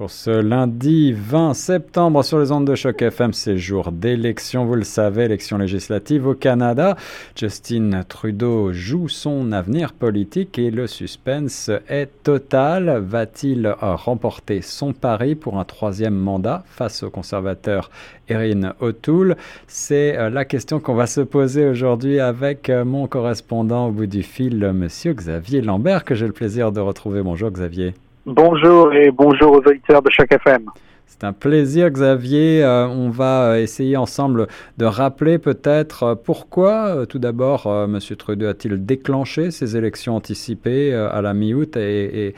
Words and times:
Pour 0.00 0.10
ce 0.10 0.30
lundi 0.30 1.12
20 1.12 1.52
septembre 1.52 2.24
sur 2.24 2.38
les 2.38 2.52
ondes 2.52 2.66
de 2.66 2.74
choc 2.74 3.02
FM, 3.02 3.34
c'est 3.34 3.58
jour 3.58 3.92
d'élection, 3.92 4.64
vous 4.64 4.76
le 4.76 4.82
savez, 4.82 5.24
élection 5.24 5.58
législative 5.58 6.26
au 6.26 6.32
Canada. 6.32 6.96
Justin 7.36 8.02
Trudeau 8.08 8.72
joue 8.72 9.08
son 9.08 9.52
avenir 9.52 9.92
politique 9.92 10.58
et 10.58 10.70
le 10.70 10.86
suspense 10.86 11.70
est 11.86 12.08
total. 12.22 13.04
Va-t-il 13.06 13.76
remporter 13.78 14.62
son 14.62 14.94
pari 14.94 15.34
pour 15.34 15.58
un 15.58 15.64
troisième 15.66 16.16
mandat 16.16 16.64
face 16.66 17.02
au 17.02 17.10
conservateur 17.10 17.90
Erin 18.30 18.72
O'Toole? 18.80 19.36
C'est 19.66 20.16
euh, 20.16 20.30
la 20.30 20.46
question 20.46 20.80
qu'on 20.80 20.94
va 20.94 21.06
se 21.06 21.20
poser 21.20 21.66
aujourd'hui 21.66 22.20
avec 22.20 22.70
euh, 22.70 22.86
mon 22.86 23.06
correspondant 23.06 23.88
au 23.88 23.92
bout 23.92 24.06
du 24.06 24.22
fil, 24.22 24.72
monsieur 24.72 25.12
Xavier 25.12 25.60
Lambert, 25.60 26.06
que 26.06 26.14
j'ai 26.14 26.26
le 26.26 26.32
plaisir 26.32 26.72
de 26.72 26.80
retrouver. 26.80 27.20
Bonjour 27.20 27.50
Xavier. 27.50 27.92
Bonjour 28.26 28.92
et 28.92 29.10
bonjour 29.10 29.52
aux 29.52 29.66
auditeurs 29.66 30.02
de 30.02 30.10
chaque 30.10 30.32
FM. 30.32 30.66
C'est 31.06 31.24
un 31.24 31.32
plaisir, 31.32 31.88
Xavier. 31.88 32.62
Euh, 32.62 32.86
on 32.86 33.08
va 33.08 33.58
essayer 33.58 33.96
ensemble 33.96 34.46
de 34.76 34.84
rappeler 34.84 35.38
peut-être 35.38 36.02
euh, 36.02 36.14
pourquoi, 36.14 36.88
euh, 36.88 37.06
tout 37.06 37.18
d'abord, 37.18 37.66
M. 37.66 37.98
Trudeau 38.18 38.46
a-t-il 38.46 38.84
déclenché 38.84 39.50
ces 39.50 39.74
élections 39.74 40.16
anticipées 40.16 40.94
à 40.94 41.22
la 41.22 41.32
mi-août 41.32 41.78
et, 41.78 42.34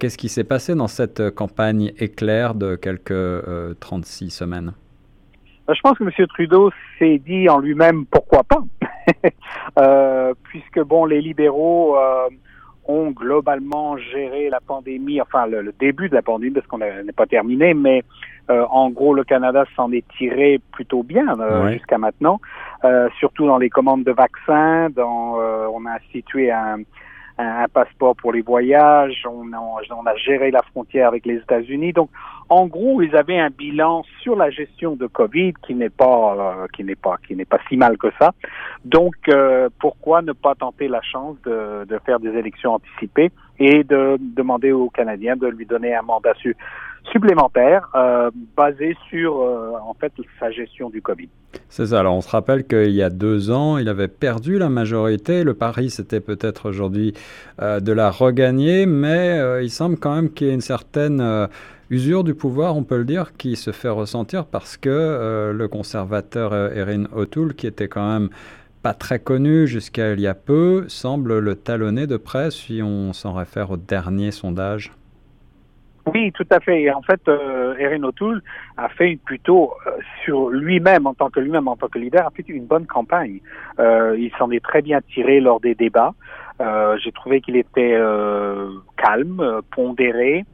qu'est-ce 0.00 0.18
qui 0.18 0.28
s'est 0.28 0.44
passé 0.44 0.74
dans 0.74 0.88
cette 0.88 1.30
campagne 1.30 1.92
éclair 1.98 2.56
de 2.56 2.74
quelques 2.74 3.14
36 3.78 4.30
semaines? 4.30 4.72
Je 5.68 5.80
pense 5.80 5.96
que 5.96 6.02
M. 6.02 6.26
Trudeau 6.26 6.72
s'est 6.98 7.22
dit 7.24 7.48
en 7.48 7.60
lui-même 7.60 8.04
pourquoi 8.06 8.42
pas, 8.42 8.64
puisque 10.42 10.80
bon, 10.80 11.04
les 11.04 11.20
libéraux 11.20 11.96
ont 12.90 13.10
globalement 13.10 13.96
géré 13.96 14.50
la 14.50 14.60
pandémie, 14.60 15.20
enfin 15.20 15.46
le, 15.46 15.72
début 15.78 16.08
de 16.08 16.14
la 16.14 16.22
pandémie, 16.22 16.52
parce 16.52 16.66
qu'on 16.66 16.78
n'est 16.78 17.12
pas 17.16 17.26
terminé, 17.26 17.74
mais 17.74 18.02
euh, 18.50 18.64
en 18.70 18.90
gros, 18.90 19.14
le 19.14 19.22
Canada 19.22 19.64
s'en 19.76 19.92
est 19.92 20.04
tiré 20.18 20.60
plutôt 20.72 21.02
bien 21.02 21.38
euh, 21.38 21.70
jusqu'à 21.72 21.98
maintenant, 21.98 22.40
euh, 22.84 23.08
surtout 23.18 23.46
dans 23.46 23.58
les 23.58 23.70
commandes 23.70 24.02
de 24.02 24.12
vaccins. 24.12 24.88
Dans, 24.90 25.36
on 25.72 25.86
a 25.86 25.92
institué 25.92 26.50
un, 26.50 26.78
un, 27.38 27.66
passeport 27.68 28.16
pour 28.16 28.32
les 28.32 28.42
voyages, 28.42 29.24
on 29.26 29.52
a, 29.52 29.58
on 29.58 30.06
a 30.06 30.16
géré 30.16 30.50
la 30.50 30.62
frontière 30.62 31.08
avec 31.08 31.26
les 31.26 31.36
États-Unis. 31.36 31.92
Donc, 31.92 32.10
en 32.48 32.66
gros, 32.66 33.00
ils 33.00 33.14
avaient 33.16 33.38
un 33.38 33.50
bilan 33.50 34.02
sur 34.20 34.36
la 34.36 34.50
gestion 34.50 34.96
de 34.96 35.06
Covid 35.06 35.54
qui 35.66 35.74
n'est 35.74 35.88
pas 35.90 36.34
euh, 36.36 36.66
qui 36.74 36.82
n'est 36.82 36.96
pas 36.96 37.16
qui 37.26 37.36
n'est 37.36 37.44
pas 37.44 37.60
si 37.68 37.76
mal 37.76 37.96
que 37.96 38.08
ça. 38.18 38.32
Donc, 38.84 39.14
euh, 39.28 39.68
pourquoi 39.78 40.22
ne 40.22 40.32
pas 40.32 40.54
tenter 40.54 40.88
la 40.88 41.00
chance 41.02 41.36
de, 41.44 41.84
de, 41.84 41.98
faire 42.04 42.18
des 42.18 42.30
élections 42.30 42.74
anticipées? 42.74 43.30
Et 43.60 43.84
de 43.84 44.16
demander 44.18 44.72
aux 44.72 44.90
Canadiens 44.90 45.36
de 45.36 45.46
lui 45.46 45.66
donner 45.66 45.94
un 45.94 46.02
mandat 46.02 46.32
supplémentaire 47.12 47.88
euh, 47.94 48.30
basé 48.56 48.96
sur 49.08 49.36
en 49.36 49.94
fait 49.94 50.12
sa 50.40 50.50
gestion 50.50 50.90
du 50.90 51.00
Covid. 51.00 51.28
C'est 51.68 51.86
ça. 51.86 52.00
Alors, 52.00 52.14
on 52.14 52.20
se 52.20 52.30
rappelle 52.30 52.66
qu'il 52.66 52.90
y 52.90 53.02
a 53.02 53.10
deux 53.10 53.52
ans, 53.52 53.78
il 53.78 53.88
avait 53.88 54.08
perdu 54.08 54.58
la 54.58 54.68
majorité. 54.68 55.44
Le 55.44 55.54
pari, 55.54 55.90
c'était 55.90 56.20
peut-être 56.20 56.68
aujourd'hui 56.68 57.14
de 57.60 57.92
la 57.92 58.10
regagner, 58.10 58.86
mais 58.86 59.62
il 59.62 59.70
semble 59.70 59.98
quand 59.98 60.14
même 60.14 60.30
qu'il 60.30 60.48
y 60.48 60.50
ait 60.50 60.54
une 60.54 60.60
certaine 60.60 61.48
usure 61.90 62.22
du 62.22 62.34
pouvoir, 62.34 62.76
on 62.76 62.84
peut 62.84 62.96
le 62.96 63.04
dire, 63.04 63.36
qui 63.36 63.56
se 63.56 63.72
fait 63.72 63.88
ressentir 63.88 64.46
parce 64.46 64.76
que 64.76 64.88
euh, 64.88 65.52
le 65.52 65.68
conservateur 65.68 66.52
euh, 66.52 66.70
Erin 66.72 67.04
O'Toole, 67.12 67.54
qui 67.54 67.66
était 67.66 67.88
quand 67.88 68.08
même 68.08 68.30
pas 68.82 68.94
très 68.94 69.18
connu 69.18 69.66
jusqu'à 69.66 70.12
il 70.12 70.20
y 70.20 70.26
a 70.26 70.34
peu, 70.34 70.88
semble 70.88 71.38
le 71.38 71.54
talonner 71.54 72.06
de 72.06 72.16
près 72.16 72.50
si 72.50 72.80
on 72.82 73.12
s'en 73.12 73.34
réfère 73.34 73.70
au 73.70 73.76
dernier 73.76 74.30
sondage. 74.30 74.92
Oui, 76.06 76.32
tout 76.32 76.46
à 76.50 76.60
fait. 76.60 76.90
En 76.90 77.02
fait, 77.02 77.20
euh, 77.28 77.76
Erin 77.78 78.02
O'Toole 78.02 78.42
a 78.76 78.88
fait 78.88 79.18
plutôt 79.24 79.74
sur 80.24 80.48
lui-même, 80.48 81.06
en 81.06 81.14
tant 81.14 81.28
que 81.28 81.40
lui-même, 81.40 81.68
en 81.68 81.76
tant 81.76 81.88
que 81.88 81.98
leader, 81.98 82.26
a 82.26 82.30
fait 82.30 82.48
une 82.48 82.64
bonne 82.64 82.86
campagne. 82.86 83.40
il 83.78 84.30
s'en 84.38 84.50
est 84.50 84.64
très 84.64 84.82
bien 84.82 85.00
tiré 85.12 85.40
lors 85.40 85.60
des 85.60 85.74
débats. 85.74 86.14
J'ai 86.58 87.12
trouvé 87.12 87.40
qu'il 87.40 87.56
était 87.56 87.98
calme, 88.96 89.60
pondéré. 89.70 90.44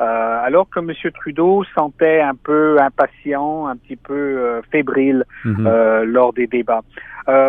Euh, 0.00 0.40
alors 0.44 0.68
que 0.68 0.80
M. 0.80 0.92
Trudeau 1.12 1.62
sentait 1.74 2.20
un 2.20 2.34
peu 2.34 2.80
impatient, 2.80 3.68
un 3.68 3.76
petit 3.76 3.96
peu 3.96 4.14
euh, 4.14 4.62
fébrile 4.72 5.24
mhm. 5.44 5.66
euh, 5.66 6.04
lors 6.04 6.32
des 6.32 6.46
débats. 6.46 6.82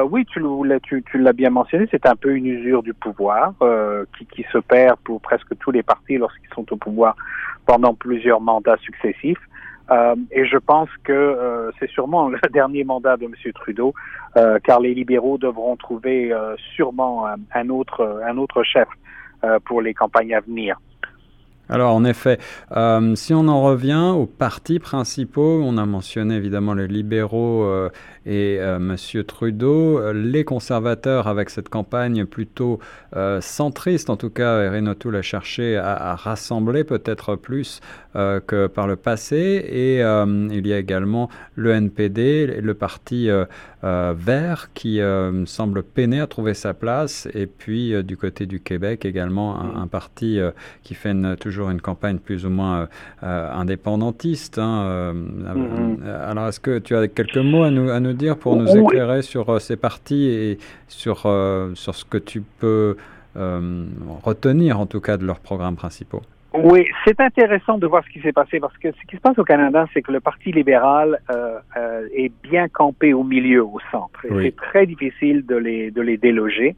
oui, 0.09 0.25
tu, 0.25 0.41
tu, 0.83 1.03
tu 1.03 1.17
l'as 1.17 1.33
bien 1.33 1.49
mentionné, 1.49 1.87
c'est 1.89 2.05
un 2.05 2.15
peu 2.15 2.35
une 2.35 2.45
usure 2.45 2.83
du 2.83 2.93
pouvoir 2.93 3.53
qui, 4.17 4.25
qui 4.27 4.45
se 4.51 4.59
perd 4.59 4.97
pour 5.03 5.19
presque 5.21 5.57
tous 5.59 5.71
les 5.71 5.83
partis 5.83 6.17
lorsqu'ils 6.17 6.53
sont 6.53 6.71
au 6.71 6.77
pouvoir 6.77 7.15
pendant 7.65 7.93
plusieurs 7.93 8.41
mandats 8.41 8.77
successifs. 8.77 9.41
Euh, 9.91 10.15
et 10.31 10.45
je 10.45 10.57
pense 10.57 10.89
que 11.03 11.13
euh, 11.13 11.71
c'est 11.79 11.89
sûrement 11.89 12.29
le 12.29 12.39
dernier 12.51 12.83
mandat 12.83 13.17
de 13.17 13.25
M. 13.25 13.33
Trudeau, 13.53 13.93
euh, 14.37 14.59
car 14.63 14.79
les 14.79 14.93
libéraux 14.93 15.37
devront 15.37 15.75
trouver 15.75 16.33
sûrement 16.75 17.27
un, 17.27 17.35
un, 17.53 17.69
autre, 17.69 18.21
un 18.25 18.37
autre 18.37 18.63
chef 18.63 18.87
pour 19.65 19.81
les 19.81 19.93
campagnes 19.93 20.33
à 20.33 20.39
venir. 20.39 20.79
Alors 21.67 21.95
en 21.95 22.05
effet, 22.05 22.37
euh, 22.75 23.15
si 23.15 23.33
on 23.33 23.47
en 23.47 23.63
revient 23.63 24.11
aux 24.15 24.27
partis 24.27 24.77
principaux, 24.77 25.61
on 25.63 25.77
a 25.77 25.85
mentionné 25.85 26.35
évidemment 26.35 26.75
les 26.75 26.87
libéraux 26.87 27.63
euh, 27.63 27.89
et 28.27 28.57
euh, 28.59 28.77
Monsieur 28.77 29.23
Trudeau, 29.23 30.11
les 30.13 30.43
conservateurs 30.43 31.27
avec 31.27 31.49
cette 31.49 31.69
campagne 31.69 32.25
plutôt 32.25 32.79
centriste, 33.39 34.09
en 34.09 34.17
tout 34.17 34.29
cas 34.29 34.61
Erin 34.61 34.87
O'Toole 34.87 35.15
a 35.15 35.21
cherché 35.21 35.77
à, 35.77 36.15
rassembler 36.15 36.83
peut-être 36.83 37.35
plus 37.35 37.79
que 38.13 38.67
par 38.67 38.87
le 38.87 38.95
passé, 38.95 39.37
et 39.37 39.99
il 39.99 40.67
y 40.67 40.73
a 40.73 40.77
également 40.77 41.29
le 41.55 41.71
NPD, 41.71 42.59
le 42.61 42.73
parti 42.73 43.29
vert 43.85 44.69
qui 44.73 44.99
semble 45.45 45.83
peiner 45.83 46.19
à 46.19 46.27
trouver 46.27 46.53
sa 46.53 46.73
place, 46.73 47.27
et 47.33 47.45
puis 47.45 48.03
du 48.03 48.17
côté 48.17 48.45
du 48.45 48.59
Québec 48.59 49.05
également 49.05 49.59
un, 49.59 49.81
un 49.83 49.87
parti 49.87 50.39
qui 50.83 50.93
fait 50.95 51.11
une, 51.11 51.35
toujours 51.35 51.69
une 51.69 51.81
campagne 51.81 52.17
plus 52.17 52.45
ou 52.45 52.49
moins 52.49 52.81
euh, 52.81 52.85
euh, 53.23 53.51
indépendantiste. 53.53 54.57
Hein, 54.57 54.83
euh, 54.85 55.13
mm-hmm. 55.13 56.03
Alors, 56.29 56.47
est-ce 56.47 56.59
que 56.59 56.79
tu 56.79 56.95
as 56.95 57.07
quelques 57.07 57.37
mots 57.37 57.63
à 57.63 57.71
nous, 57.71 57.89
à 57.89 57.99
nous 57.99 58.13
dire 58.13 58.37
pour 58.37 58.55
nous 58.55 58.67
éclairer 58.75 59.21
sur 59.21 59.61
ces 59.61 59.75
partis 59.75 60.25
et 60.25 60.57
sur, 60.87 61.19
sur 61.75 61.95
ce 61.95 62.05
que 62.05 62.17
tu 62.17 62.41
peux 62.41 62.97
retenir, 64.23 64.79
en 64.79 64.85
tout 64.85 65.01
cas, 65.01 65.17
de 65.17 65.25
leurs 65.25 65.39
programmes 65.39 65.75
principaux? 65.75 66.21
Oui, 66.63 66.87
c'est 67.05 67.19
intéressant 67.19 67.77
de 67.77 67.87
voir 67.87 68.03
ce 68.03 68.09
qui 68.09 68.21
s'est 68.21 68.33
passé 68.33 68.59
parce 68.59 68.77
que 68.77 68.91
ce 68.91 69.07
qui 69.07 69.15
se 69.15 69.21
passe 69.21 69.37
au 69.37 69.43
Canada, 69.43 69.85
c'est 69.93 70.01
que 70.01 70.11
le 70.11 70.19
Parti 70.19 70.51
libéral 70.51 71.19
euh, 71.29 71.59
euh, 71.77 72.07
est 72.13 72.31
bien 72.43 72.67
campé 72.67 73.13
au 73.13 73.23
milieu, 73.23 73.63
au 73.63 73.79
centre. 73.91 74.19
C'est 74.41 74.55
très 74.55 74.85
difficile 74.85 75.45
de 75.45 75.55
les, 75.55 75.91
de 75.91 76.01
les 76.01 76.17
déloger. 76.17 76.75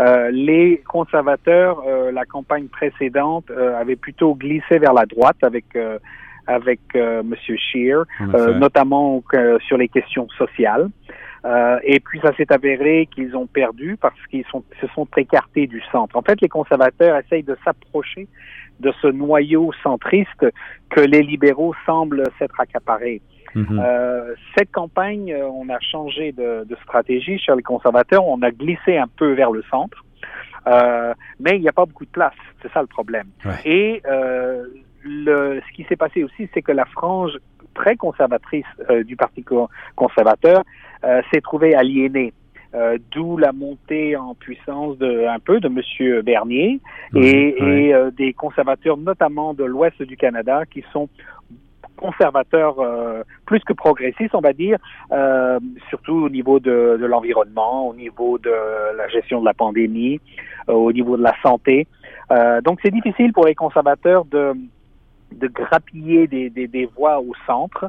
Euh, 0.00 0.30
les 0.30 0.82
conservateurs, 0.88 1.82
euh, 1.86 2.10
la 2.10 2.24
campagne 2.24 2.66
précédente, 2.66 3.50
euh, 3.50 3.78
avaient 3.78 3.96
plutôt 3.96 4.34
glissé 4.34 4.78
vers 4.78 4.92
la 4.92 5.06
droite 5.06 5.36
avec 5.42 5.64
avec 6.46 6.80
Monsieur 6.94 7.56
Scheer, 7.56 8.04
notamment 8.20 9.22
sur 9.66 9.78
les 9.78 9.88
questions 9.88 10.28
sociales. 10.36 10.90
et 11.82 12.00
puis 12.00 12.20
ça 12.20 12.34
s'est 12.36 12.52
avéré 12.52 13.08
qu'ils 13.14 13.34
ont 13.34 13.46
perdu 13.46 13.96
parce 13.98 14.20
qu'ils 14.30 14.44
sont, 14.50 14.62
se 14.78 14.86
sont 14.88 15.08
écartés 15.16 15.66
du 15.66 15.80
centre. 15.90 16.14
En 16.16 16.22
fait, 16.22 16.38
les 16.42 16.50
conservateurs 16.50 17.18
essayent 17.18 17.44
de 17.44 17.56
s'approcher 17.64 18.28
de 18.80 18.92
ce 19.00 19.06
noyau 19.06 19.72
centriste 19.82 20.46
que 20.90 21.00
les 21.00 21.22
libéraux 21.22 21.74
semblent 21.86 22.24
s'être 22.38 22.58
accaparés. 22.60 23.22
Mhm. 23.54 23.80
Euh, 23.80 24.34
cette 24.56 24.72
campagne, 24.72 25.32
euh, 25.32 25.46
on 25.46 25.68
a 25.68 25.78
changé 25.78 26.32
de, 26.32 26.64
de, 26.64 26.76
stratégie 26.82 27.38
chez 27.38 27.54
les 27.54 27.62
conservateurs, 27.62 28.26
on 28.26 28.42
a 28.42 28.50
glissé 28.50 28.96
un 28.96 29.06
peu 29.06 29.32
vers 29.32 29.52
le 29.52 29.62
centre, 29.70 30.04
euh, 30.66 31.14
mais 31.38 31.56
il 31.56 31.60
n'y 31.60 31.68
a 31.68 31.72
pas 31.72 31.84
beaucoup 31.84 32.04
de 32.04 32.10
place, 32.10 32.34
c'est 32.62 32.72
ça 32.72 32.80
le 32.80 32.86
problème. 32.86 33.28
Et 33.64 34.02
euh, 34.06 34.64
le, 35.02 35.60
ce 35.66 35.72
qui 35.74 35.84
s'est 35.84 35.96
passé 35.96 36.24
aussi, 36.24 36.48
c'est 36.54 36.62
que 36.62 36.72
la 36.72 36.84
frange 36.86 37.32
très 37.74 37.96
conservatrice 37.96 38.66
euh, 38.90 39.04
du 39.04 39.16
Parti 39.16 39.44
conservateur 39.94 40.62
s'est 41.32 41.42
trouvée 41.42 41.74
aliénée. 41.74 42.32
Euh, 42.74 42.98
d'où 43.12 43.36
la 43.36 43.52
montée 43.52 44.16
en 44.16 44.34
puissance 44.34 44.98
de 44.98 45.28
un 45.28 45.38
peu 45.38 45.60
de 45.60 45.68
Monsieur 45.68 46.22
Bernier 46.22 46.80
et, 47.14 47.54
euh, 47.62 48.10
des 48.10 48.32
conservateurs, 48.32 48.96
notamment 48.96 49.54
de 49.54 49.62
l'Ouest 49.62 50.02
du 50.02 50.16
Canada, 50.16 50.64
qui 50.66 50.84
sont 50.92 51.08
conservateurs 51.96 52.80
euh, 52.80 53.22
plus 53.46 53.60
que 53.60 53.72
progressistes, 53.72 54.34
on 54.34 54.40
va 54.40 54.52
dire, 54.52 54.78
surtout 55.88 56.14
au 56.14 56.28
niveau 56.28 56.58
de, 56.58 56.98
de 57.00 57.06
l'environnement, 57.06 57.86
au 57.88 57.94
niveau 57.94 58.38
de 58.38 58.50
la 58.96 59.06
gestion 59.08 59.38
de 59.38 59.44
la 59.44 59.54
pandémie, 59.54 60.20
au 60.66 60.90
niveau 60.92 61.16
de 61.16 61.22
la 61.22 61.34
santé. 61.42 61.86
donc 62.64 62.80
c'est 62.82 62.90
difficile 62.90 63.32
pour 63.32 63.46
les 63.46 63.54
conservateurs 63.54 64.24
de, 64.24 64.52
de 65.30 65.46
grappiller 65.46 66.26
des, 66.26 66.50
des, 66.50 66.66
des 66.66 66.86
voix 66.86 67.20
au 67.20 67.32
centre. 67.46 67.88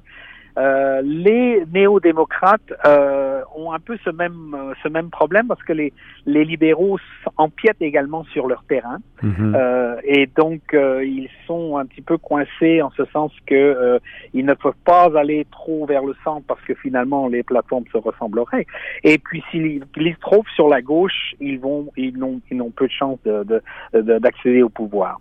Euh, 0.58 1.02
les 1.04 1.66
néo-démocrates 1.74 2.74
euh, 2.86 3.42
ont 3.56 3.74
un 3.74 3.80
peu 3.80 3.98
ce 4.06 4.10
même 4.10 4.56
ce 4.82 4.88
même 4.88 5.10
problème 5.10 5.48
parce 5.48 5.64
que 5.64 5.74
les 5.74 5.92
les 6.26 6.46
libéraux 6.46 6.98
empiètent 7.38 7.82
également 7.82 8.24
sur 8.26 8.48
leur 8.48 8.64
terrain 8.64 9.00
mhm. 9.22 9.54
euh, 9.56 9.96
et 10.04 10.28
donc 10.28 10.74
euh, 10.74 11.04
ils 11.04 11.30
sont 11.46 11.78
un 11.78 11.86
petit 11.86 12.02
peu 12.02 12.18
coincés 12.18 12.82
en 12.82 12.90
ce 12.92 13.04
sens 13.06 13.32
que 13.46 13.56
euh, 13.56 14.00
ils 14.34 14.46
ne 14.46 14.54
peuvent 14.54 14.74
pas 14.86 15.10
aller 15.18 15.46
trop 15.52 15.86
vers 15.86 16.04
le 16.04 16.16
centre 16.24 16.46
parce 16.48 16.62
que 16.62 16.74
finalement 16.74 17.28
les 17.28 17.44
plateformes 17.44 17.86
se 17.92 17.98
ressembleraient 17.98 18.66
et 19.04 19.18
puis 19.18 19.44
s'ils 19.52 19.84
se 19.96 20.20
trouvent 20.20 20.50
sur 20.56 20.70
la 20.70 20.82
gauche 20.82 21.36
ils 21.40 21.60
vont 21.60 21.92
ils 21.98 22.18
n'ont 22.18 22.40
ils 22.50 22.58
n'ont 22.58 22.72
peu 22.72 22.88
de 22.88 22.94
chance 22.94 23.20
de 23.24 23.62
d'accéder 23.94 24.64
au 24.64 24.70
pouvoir. 24.70 25.20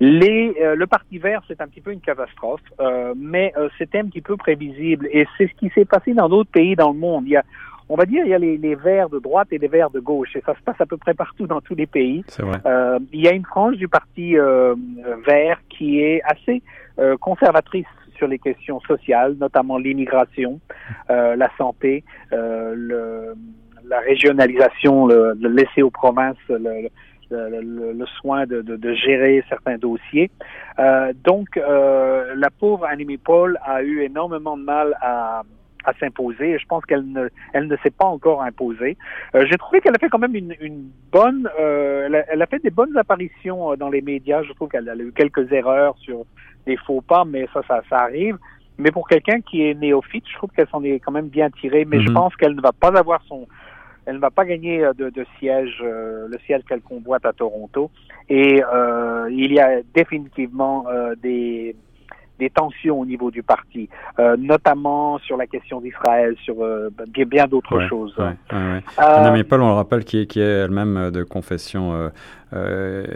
Les, 0.00 0.54
euh, 0.60 0.76
le 0.76 0.86
Parti 0.86 1.18
vert, 1.18 1.42
c'est 1.48 1.60
un 1.60 1.66
petit 1.66 1.80
peu 1.80 1.90
une 1.92 2.00
catastrophe, 2.00 2.60
euh, 2.80 3.14
mais 3.16 3.52
euh, 3.56 3.68
c'était 3.78 3.98
un 3.98 4.06
petit 4.06 4.20
peu 4.20 4.36
prévisible 4.36 5.08
et 5.10 5.26
c'est 5.36 5.48
ce 5.48 5.54
qui 5.54 5.70
s'est 5.70 5.84
passé 5.84 6.14
dans 6.14 6.28
d'autres 6.28 6.50
pays 6.50 6.76
dans 6.76 6.92
le 6.92 6.98
monde. 6.98 7.24
Il 7.26 7.32
y 7.32 7.36
a, 7.36 7.42
on 7.88 7.96
va 7.96 8.04
dire, 8.04 8.24
il 8.24 8.30
y 8.30 8.34
a 8.34 8.38
les, 8.38 8.58
les, 8.58 8.76
verts 8.76 9.08
de 9.08 9.18
droite 9.18 9.48
et 9.50 9.58
les 9.58 9.66
verts 9.66 9.90
de 9.90 9.98
gauche 9.98 10.36
et 10.36 10.42
ça 10.46 10.54
se 10.54 10.60
passe 10.62 10.80
à 10.80 10.86
peu 10.86 10.96
près 10.98 11.14
partout 11.14 11.48
dans 11.48 11.60
tous 11.60 11.74
les 11.74 11.86
pays. 11.86 12.24
Vrai. 12.38 12.60
il 13.12 13.20
y 13.20 13.26
a 13.26 13.32
une 13.32 13.44
frange 13.44 13.76
du 13.76 13.88
Parti 13.88 14.36
vert 14.36 15.58
qui 15.68 16.00
est 16.00 16.22
assez 16.22 16.62
conservatrice 17.20 17.86
sur 18.16 18.28
les 18.28 18.38
questions 18.38 18.80
sociales, 18.80 19.36
notamment 19.40 19.78
l'immigration, 19.78 20.60
la 21.08 21.48
santé, 21.56 22.04
le, 22.30 23.34
la 23.84 24.00
régionalisation, 24.00 25.06
le, 25.06 25.34
le 25.40 25.48
laisser 25.48 25.82
aux 25.82 25.90
provinces, 25.90 26.36
le, 26.48 26.58
le, 26.58 26.88
le, 27.30 28.06
soin 28.20 28.46
de, 28.46 28.62
de, 28.62 28.76
de, 28.76 28.94
gérer 28.94 29.44
certains 29.48 29.78
dossiers. 29.78 30.30
Euh, 30.78 31.12
donc, 31.24 31.56
euh, 31.56 32.34
la 32.36 32.50
pauvre 32.50 32.84
Annemie 32.86 33.18
Paul 33.18 33.58
a 33.64 33.82
eu 33.82 34.02
énormément 34.02 34.56
de 34.56 34.62
mal 34.62 34.96
à, 35.00 35.42
à 35.84 35.92
s'imposer. 35.94 36.58
Je 36.58 36.66
pense 36.66 36.84
qu'elle 36.84 37.10
ne, 37.10 37.28
elle 37.52 37.66
ne 37.66 37.76
s'est 37.78 37.90
pas 37.90 38.06
encore 38.06 38.42
imposée. 38.42 38.96
Euh, 39.34 39.44
J'ai 39.50 39.56
trouvé 39.56 39.80
qu'elle 39.80 39.94
a 39.94 39.98
fait 39.98 40.08
quand 40.08 40.18
même 40.18 40.34
une, 40.34 40.54
une 40.60 40.90
bonne, 41.12 41.48
euh, 41.58 42.06
elle 42.06 42.14
a, 42.14 42.24
elle, 42.32 42.42
a, 42.42 42.46
fait 42.46 42.62
des 42.62 42.70
bonnes 42.70 42.96
apparitions 42.96 43.72
euh, 43.72 43.76
dans 43.76 43.88
les 43.88 44.02
médias. 44.02 44.42
Je 44.42 44.52
trouve 44.52 44.68
qu'elle 44.68 44.88
a 44.88 44.96
eu 44.96 45.12
quelques 45.12 45.50
erreurs 45.52 45.96
sur 45.98 46.24
des 46.66 46.76
faux 46.76 47.00
pas, 47.00 47.24
mais 47.24 47.48
ça, 47.52 47.62
ça, 47.66 47.82
ça 47.88 47.96
arrive. 47.96 48.38
Mais 48.76 48.92
pour 48.92 49.08
quelqu'un 49.08 49.40
qui 49.40 49.62
est 49.62 49.74
néophyte, 49.74 50.24
je 50.30 50.36
trouve 50.36 50.50
qu'elle 50.50 50.68
s'en 50.68 50.84
est 50.84 51.00
quand 51.00 51.10
même 51.10 51.28
bien 51.28 51.50
tirée. 51.50 51.84
Mais 51.84 52.00
je 52.00 52.08
mhm. 52.08 52.14
pense 52.14 52.36
qu'elle 52.36 52.54
ne 52.54 52.60
va 52.60 52.72
pas 52.72 52.96
avoir 52.96 53.20
son 53.26 53.46
elle 54.08 54.14
ne 54.16 54.20
va 54.20 54.30
pas 54.30 54.46
gagner 54.46 54.82
euh, 54.82 54.94
de, 54.94 55.10
de 55.10 55.26
siège, 55.38 55.82
euh, 55.82 56.28
le 56.28 56.38
siège 56.46 56.62
qu'elle 56.66 56.80
convoite 56.80 57.26
à 57.26 57.34
Toronto. 57.34 57.90
Et 58.30 58.62
euh, 58.64 59.28
il 59.30 59.52
y 59.52 59.60
a 59.60 59.82
définitivement 59.94 60.86
des, 61.22 61.76
des 62.38 62.50
tensions 62.50 63.00
au 63.00 63.06
niveau 63.06 63.30
du 63.30 63.42
parti, 63.42 63.88
notamment 64.38 65.18
sur 65.18 65.38
la 65.38 65.46
question 65.46 65.80
d'Israël, 65.80 66.36
sur 66.44 66.56
bien, 67.26 67.46
d'autres 67.46 67.80
choses. 67.88 68.14
Ouais, 68.18 68.34
ouais, 68.52 68.82
Anna 68.98 69.44
Paul, 69.44 69.62
on 69.62 69.68
le 69.68 69.74
rappelle, 69.74 70.04
qui 70.04 70.18
est 70.18 70.38
elle-même 70.38 71.10
de 71.10 71.22
confession 71.22 72.10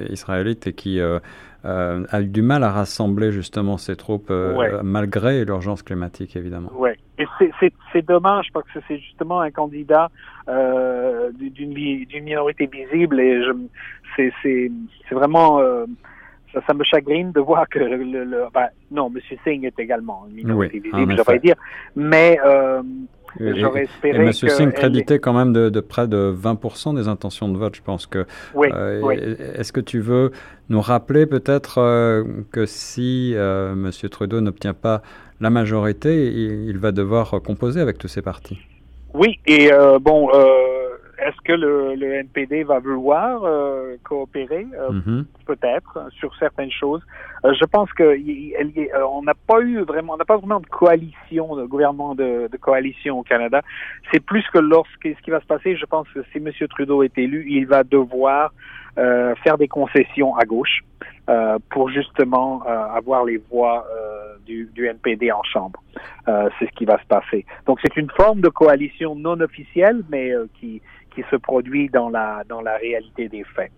israélite 0.09 0.67
et 0.67 0.73
qui 0.73 0.99
a 1.65 2.21
eu 2.21 2.27
du 2.27 2.43
mal 2.43 2.65
à 2.65 2.71
rassembler 2.71 3.33
justement 3.33 3.77
ses 3.77 3.97
troupes 3.97 4.33
malgré 4.83 5.45
l'urgence 5.45 5.83
climatique, 5.83 6.37
évidemment. 6.37 6.71
Oui, 6.75 6.91
c'est 7.93 8.07
dommage 8.07 8.49
parce 8.53 8.67
que 8.73 8.81
c'est 8.89 8.99
justement 8.99 9.41
un 9.41 9.51
candidat 9.51 10.11
euh, 10.49 11.31
d'une 11.33 12.25
minorité 12.25 12.67
visible 12.67 13.21
et 13.21 13.41
c'est 14.17 14.71
vraiment 15.13 15.61
euh, 15.61 15.87
ça, 16.53 16.61
ça, 16.67 16.75
me 16.75 16.85
chagrine 16.85 17.33
de 17.33 17.41
voir 17.41 17.69
que 17.69 17.79
le, 17.79 18.25
le 18.25 18.45
ben, 18.53 18.69
non, 18.91 19.11
M. 19.15 19.21
Singh 19.45 19.65
est 19.65 19.79
également 19.79 20.27
une 20.29 20.35
minorité 20.35 20.81
visible, 20.81 21.17
je 21.17 21.37
dire, 21.39 21.55
mais 21.97 22.39
euh, 22.45 22.83
j'aurais 23.39 23.85
espéré. 23.85 24.19
Et 24.19 24.27
M. 24.27 24.33
Singh 24.33 24.73
créditait 24.73 25.19
quand 25.19 25.33
même 25.33 25.53
de, 25.53 25.69
de, 25.69 25.81
près 25.81 26.09
de 26.09 26.35
20% 26.37 26.97
des 26.97 27.09
intentions 27.09 27.49
de 27.49 27.59
vote. 27.59 27.77
Je 27.77 27.83
pense 27.83 28.07
que. 28.07 28.27
Oui, 28.55 28.69
euh, 28.73 29.01
oui. 29.03 29.17
Est-ce 29.55 29.73
que 29.73 29.81
tu 29.81 30.01
veux 30.01 30.33
nous 30.69 30.81
rappeler 30.81 31.27
peut-être 31.27 31.79
euh, 31.79 32.25
que 32.51 32.67
si 32.67 33.33
euh, 33.35 33.73
M. 33.73 33.91
Trudeau 34.11 34.41
n'obtient 34.41 34.75
pas 34.75 35.03
la 35.41 35.51
majorité, 35.51 36.27
il, 36.33 36.79
va 36.79 36.93
devoir 36.93 37.41
composer 37.45 37.81
avec 37.81 37.99
tous 37.99 38.09
ces 38.09 38.23
partis? 38.23 38.59
Oui, 39.13 39.39
et 39.47 39.73
euh, 39.73 39.99
bon, 39.99 40.29
est-ce 41.27 41.41
que 41.45 41.53
le, 41.53 41.95
le, 41.95 42.15
NPD 42.15 42.65
va 42.65 42.79
vouloir 42.79 43.43
euh, 43.45 43.97
coopérer? 44.05 44.67
Mm-hmm. 44.67 45.25
Peut-être 45.47 46.09
sur 46.19 46.35
certaines 46.37 46.71
choses. 46.71 47.03
je 47.45 47.65
pense 47.65 47.93
que 47.93 48.17
on 49.05 49.23
n'a 49.23 49.35
pas 49.35 49.61
eu 49.61 49.81
vraiment, 49.81 50.15
on 50.15 50.17
n'a 50.17 50.25
pas 50.25 50.37
vraiment 50.37 50.61
de 50.61 50.67
coalition, 50.67 51.57
de 51.57 51.65
gouvernement 51.65 52.15
de, 52.15 52.49
de 52.51 52.57
coalition 52.57 53.19
au 53.19 53.23
Canada. 53.23 53.63
C'est 54.13 54.21
plus 54.21 54.45
que 54.53 54.59
lorsque 54.59 55.03
ce 55.03 55.23
qui 55.23 55.31
va 55.31 55.41
se 55.41 55.47
passer, 55.47 55.77
je 55.77 55.87
pense 55.87 56.09
que 56.09 56.23
si 56.33 56.39
M. 56.39 56.51
Trudeau 56.69 57.03
est 57.03 57.17
élu, 57.19 57.47
il 57.49 57.67
va 57.67 57.85
devoir 57.85 58.53
euh, 58.99 59.35
faire 59.37 59.57
des 59.57 59.69
concessions 59.69 60.37
à 60.37 60.45
gauche 60.45 60.83
euh, 61.31 61.59
pour 61.71 61.89
justement 61.89 62.63
euh, 62.67 62.87
avoir 62.95 63.25
les 63.25 63.39
voix 63.51 63.87
euh, 63.91 64.37
du, 64.45 64.69
du, 64.75 64.87
NPD 64.87 65.33
en 65.33 65.43
chambre. 65.45 65.81
Euh, 66.29 66.51
c'est 66.59 66.67
ce 66.67 66.73
qui 66.73 66.85
va 66.85 66.99
se 67.01 67.07
passer. 67.07 67.47
Donc 67.67 67.79
c'est 67.83 67.97
une 67.97 68.11
forme 68.11 68.41
de 68.41 68.49
coalition 68.49 69.15
non 69.15 69.41
officielle, 69.41 70.03
mais 70.11 70.33
qui, 70.61 70.83
qui 71.15 71.25
se 71.31 71.37
produit 71.37 71.89
dans 71.89 72.09
la, 72.09 72.43
dans 72.49 72.61
la 72.61 72.77
réalité 72.77 73.29
des 73.29 73.45
faits. 73.45 73.73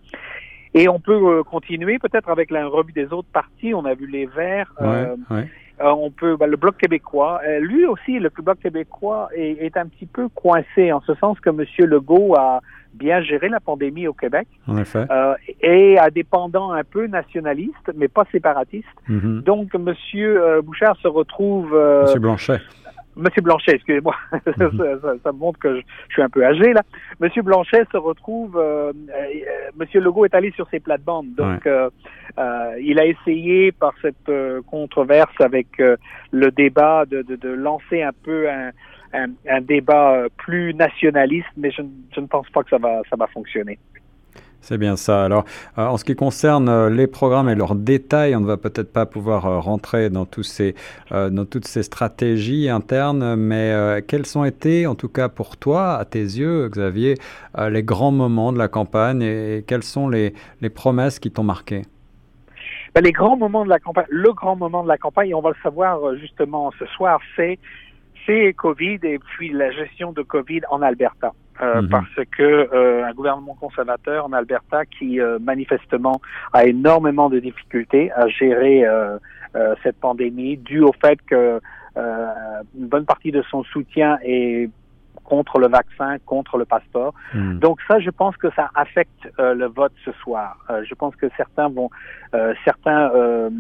Et 0.75 0.89
on 0.89 0.99
peut 0.99 1.45
continuer 1.45 1.99
peut-être 1.99 2.29
avec 2.29 2.51
la 2.51 2.67
revue 2.67 2.93
des 2.93 3.13
autres 3.13 3.29
partis. 3.33 3.73
On 3.75 3.85
a 3.85 3.95
vu 3.95 4.09
les 4.09 4.27
Verts. 4.27 4.73
Ouais, 4.81 5.07
ouais. 5.31 5.49
on 5.81 6.11
peut 6.11 6.37
bah, 6.37 6.49
le 6.49 6.57
bloc 6.57 6.77
québécois. 6.79 7.41
lui 7.61 7.87
aussi, 7.87 8.19
le 8.19 8.29
bloc 8.29 8.59
québécois 8.59 9.29
est, 9.37 9.65
est, 9.65 9.77
un 9.77 9.87
petit 9.87 10.07
peu 10.07 10.29
coincé 10.29 10.91
en 10.91 11.01
ce 11.03 11.15
sens 11.15 11.39
que 11.39 11.51
M. 11.51 11.65
Legault 11.87 12.35
a 12.35 12.61
bien 12.95 13.21
géré 13.23 13.49
la 13.49 13.61
pandémie 13.61 14.07
au 14.07 14.13
Québec. 14.13 14.49
En 14.67 14.79
effet. 14.79 15.07
Euh, 15.11 15.35
et 15.61 15.99
à 15.99 16.11
dépendant 16.11 16.73
un 16.73 16.85
peu 16.85 17.07
nationaliste, 17.07 17.91
mais 17.95 18.09
pas 18.09 18.25
séparatiste. 18.33 18.87
Mm-hmm. 19.09 19.43
Donc, 19.43 19.75
euh, 19.75 20.63
Bouchard 20.63 20.97
se 20.97 21.09
retrouve. 21.09 21.75
Euh, 21.75 22.03
Monsieur 22.03 22.21
Blanchet. 22.21 22.61
Monsieur 23.17 23.43
Blanchet, 23.43 23.77
excusez-moi, 23.77 24.15
mm-hmm. 24.33 25.01
ça, 25.01 25.15
ça, 25.23 25.33
montre 25.33 25.59
que 25.59 25.77
je, 25.77 25.83
je, 26.09 26.13
suis 26.15 26.23
un 26.23 26.29
peu 26.29 26.45
âgé 26.45 26.73
là. 26.73 26.83
Monsieur 27.21 27.43
Blanchet 27.43 27.85
se 27.93 27.97
retrouve, 27.97 28.57
euh, 28.57 28.93
euh, 29.11 29.71
Monsieur 29.77 30.01
Legault 30.01 30.25
est 30.25 30.35
allé 30.35 30.51
sur 30.53 30.69
ses 30.71 30.81
plates-bandes, 30.81 31.35
donc 31.35 31.65
ouais. 31.65 31.89
euh, 32.39 32.75
il 32.81 32.99
a 32.99 33.07
essayé 33.07 33.73
par 33.73 33.95
cette 34.03 34.31
controverse 34.67 35.41
avec 35.41 35.69
le 35.79 36.51
débat 36.51 37.05
de, 37.07 37.23
de, 37.23 37.37
de, 37.37 37.49
lancer 37.49 38.03
un 38.03 38.13
peu 38.25 38.51
un, 38.51 38.71
un, 39.15 39.27
un, 39.49 39.61
débat 39.61 40.15
euh, 40.15 40.29
plus 40.37 40.75
nationaliste, 40.75 41.49
mais 41.57 41.71
je, 41.71 41.83
je, 42.15 42.21
ne 42.21 42.27
pense 42.27 42.49
pas 42.51 42.63
que 42.63 42.71
ça 42.71 42.79
va, 42.79 43.03
ça 43.09 43.17
va 43.17 43.27
fonctionner. 43.29 43.79
C'est 44.67 44.79
bien 44.79 44.97
ça. 44.97 45.23
Alors, 45.27 45.45
euh, 45.77 45.85
en 45.85 45.99
ce 45.99 46.07
qui 46.07 46.17
concerne 46.17 46.71
euh, 46.71 46.89
les 46.89 47.07
programmes 47.07 47.51
et 47.51 47.55
leurs 47.55 47.75
détails, 47.75 48.35
on 48.35 48.41
ne 48.41 48.47
va 48.47 48.57
peut-être 48.57 48.91
pas 48.91 49.05
pouvoir 49.05 49.45
euh, 49.45 49.61
rentrer 49.61 50.09
dans, 50.09 50.25
tous 50.25 50.43
ces, 50.43 50.75
dans 51.11 51.45
toutes 51.45 51.67
ces 51.67 51.83
stratégies 51.83 52.71
internes, 52.71 53.37
mais 53.37 54.03
quels 54.09 54.25
ont 54.39 54.45
été, 54.47 54.87
en 54.87 54.95
tout 54.95 55.11
cas 55.11 55.29
pour 55.29 55.59
toi, 55.59 55.97
à 55.97 56.07
tes 56.07 56.23
yeux, 56.23 56.71
Xavier, 56.71 57.17
les 57.59 57.83
grands 57.83 58.11
moments 58.11 58.55
de 58.55 58.59
la 58.59 58.69
campagne 58.69 59.21
et, 59.21 59.59
et 59.59 59.63
quelles 59.63 59.83
sont 59.83 60.09
les, 60.09 60.33
les 60.63 60.71
promesses 60.71 61.19
qui 61.19 61.31
t'ont 61.31 61.43
marqué? 61.43 61.83
Ben, 62.95 63.05
Les 63.05 63.13
grands 63.13 63.37
moments 63.37 63.65
de 63.65 63.71
la 63.71 63.79
campagne, 63.79 64.07
le 64.09 64.33
grand 64.33 64.57
moment 64.57 64.83
de 64.83 64.89
la 64.89 64.97
campagne, 64.97 65.35
on 65.35 65.43
va 65.43 65.51
le 65.51 65.63
savoir 65.63 66.17
justement 66.17 66.73
ce 66.79 66.87
soir, 66.87 67.21
c'est 67.37 67.59
Covid 68.55 68.99
et 69.03 69.19
puis 69.19 69.53
la 69.53 69.71
gestion 69.73 70.13
de 70.13 70.23
Covid 70.23 70.63
en 70.71 70.81
Alberta. 70.81 71.35
Euh, 71.61 71.83
-hmm. 71.83 71.89
Parce 71.89 72.27
que 72.37 72.43
euh, 72.43 73.05
un 73.05 73.13
gouvernement 73.13 73.55
conservateur 73.55 74.27
en 74.27 74.33
Alberta 74.33 74.85
qui 74.87 75.21
euh, 75.21 75.39
manifestement 75.39 76.21
a 76.53 76.65
énormément 76.65 77.29
de 77.31 77.39
difficultés 77.39 78.11
à 78.13 78.27
gérer 78.29 78.85
euh, 78.85 79.19
euh, 79.55 79.75
cette 79.83 79.99
pandémie, 80.01 80.57
dû 80.57 80.81
au 80.81 80.93
fait 81.05 81.19
que 81.31 81.61
une 82.77 82.89
bonne 82.89 83.07
partie 83.07 83.31
de 83.31 83.43
son 83.43 83.63
soutien 83.63 84.19
est 84.25 84.69
contre 85.25 85.59
le 85.59 85.69
vaccin, 85.69 86.17
contre 86.27 86.59
le 86.59 86.65
passeport. 86.65 87.15
Mmh. 87.35 87.59
Donc 87.59 87.81
ça, 87.89 87.99
je 87.99 88.11
pense 88.11 88.37
que 88.37 88.49
ça 88.55 88.71
affecte 88.75 89.29
euh, 89.39 89.55
le 89.55 89.67
vote 89.67 89.93
ce 90.05 90.13
soir. 90.13 90.57
Euh, 90.71 90.85
je 90.89 90.95
pense 90.95 91.17
que 91.17 91.27
certains 91.37 91.69
vont, 91.69 91.91
euh, 92.35 92.55
certains, 92.65 93.11
euh, 93.15 93.51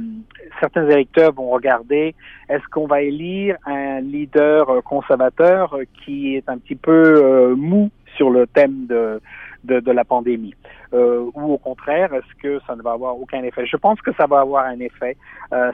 certains 0.60 0.88
électeurs 0.88 1.32
vont 1.32 1.50
regarder 1.50 2.14
est-ce 2.48 2.64
qu'on 2.70 2.86
va 2.86 3.02
élire 3.02 3.56
un 3.66 4.00
leader 4.00 4.68
euh, 4.70 4.80
conservateur 4.82 5.76
qui 6.04 6.36
est 6.36 6.48
un 6.48 6.58
petit 6.58 6.76
peu 6.76 6.92
euh, 6.92 7.56
mou 7.56 7.90
sur 8.16 8.30
le 8.30 8.46
thème 8.46 8.86
de 8.86 9.20
de, 9.64 9.80
de 9.80 9.92
la 9.92 10.04
pandémie? 10.04 10.54
Ou 10.92 11.54
au 11.54 11.58
contraire 11.58 12.14
est-ce 12.14 12.34
que 12.40 12.60
ça 12.68 12.76
ne 12.76 12.82
va 12.82 12.92
avoir 12.92 13.18
aucun 13.20 13.42
effet? 13.42 13.66
Je 13.66 13.76
pense 13.76 14.00
que 14.00 14.12
ça 14.12 14.26
va 14.26 14.40
avoir 14.40 14.66
un 14.66 14.78
effet. 14.78 15.16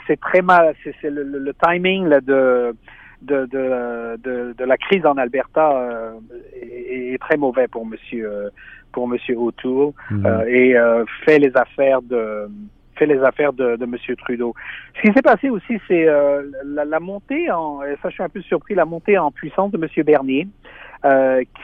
c'est 0.07 0.19
très 0.19 0.41
mal, 0.41 0.75
c'est 0.83 1.11
le, 1.11 1.23
le, 1.25 1.39
le, 1.41 1.53
timing 1.63 2.07
là, 2.07 2.23
de 2.23 2.75
de, 3.23 3.47
de, 3.47 4.17
de, 4.23 4.55
de, 4.57 4.65
la 4.65 4.77
crise 4.77 5.05
en 5.05 5.17
Alberta 5.17 5.73
euh, 5.73 6.13
est, 6.55 7.15
est, 7.15 7.19
très 7.19 7.37
mauvais 7.37 7.69
pour 7.69 7.87
Monsieur 7.87 8.51
pour 8.93 9.07
Monsieur 9.09 9.37
O'Toole 9.37 9.93
mmh. 10.11 10.27
euh, 10.27 10.45
et 10.47 10.77
euh, 10.77 11.05
fait 11.25 11.39
les 11.39 11.57
affaires 11.57 12.03
de 12.03 12.49
fait 12.97 13.07
les 13.07 13.23
affaires 13.23 13.53
de, 13.53 13.77
de 13.77 13.85
M. 13.85 13.97
Trudeau. 14.19 14.55
Ce 14.97 15.01
qui 15.01 15.13
s'est 15.15 15.23
passé 15.23 15.49
aussi, 15.49 15.79
c'est 15.89 16.05
la, 16.05 16.85
la, 16.85 17.01
montée 17.01 17.51
en, 17.51 17.81
ça 18.03 18.09
je 18.11 18.15
suis 18.15 18.23
un 18.23 18.29
peu 18.29 18.43
surpris, 18.43 18.75
la 18.75 18.85
montée 18.85 19.17
en 19.17 19.31
puissance 19.31 19.71
de 19.71 19.79
M. 19.79 20.05
Bernier, 20.05 20.47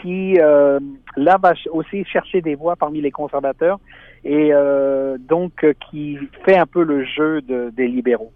qui 0.00 0.34
là 0.34 1.36
va 1.38 1.52
aussi 1.72 2.04
chercher 2.04 2.40
des 2.40 2.54
voix 2.54 2.76
parmi 2.76 3.02
les 3.02 3.10
conservateurs 3.10 3.80
et 4.25 4.50
donc 5.28 5.66
qui 5.90 6.18
fait 6.46 6.56
un 6.56 6.64
peu 6.64 6.82
le 6.82 7.04
jeu 7.04 7.42
de, 7.42 7.70
des 7.76 7.86
libéraux. 7.86 8.32